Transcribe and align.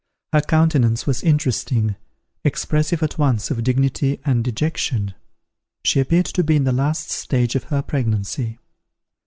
Her 0.33 0.41
countenance 0.41 1.05
was 1.05 1.21
interesting, 1.21 1.95
expressive 2.43 3.03
at 3.03 3.19
once 3.19 3.51
of 3.51 3.63
dignity 3.63 4.19
and 4.25 4.43
dejection. 4.43 5.13
She 5.83 5.99
appeared 5.99 6.25
to 6.25 6.43
be 6.43 6.55
in 6.55 6.63
the 6.63 6.71
last 6.71 7.11
stage 7.11 7.53
of 7.53 7.65
her 7.65 7.83
pregnancy. 7.83 8.57